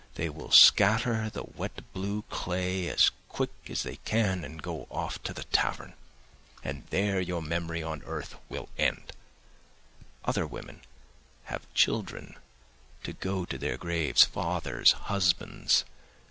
[0.15, 5.21] They will scatter the wet blue clay as quick as they can and go off
[5.21, 5.93] to the tavern...
[6.63, 9.11] and there your memory on earth will end;
[10.25, 10.81] other women
[11.43, 12.35] have children
[13.03, 15.85] to go to their graves, fathers, husbands.